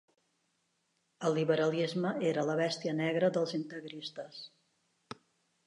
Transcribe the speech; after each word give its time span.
El 1.27 1.37
liberalisme 1.39 2.13
era 2.31 2.47
la 2.49 2.57
bèstia 2.63 2.95
negra 3.03 3.31
dels 3.39 3.55
integristes. 3.61 4.43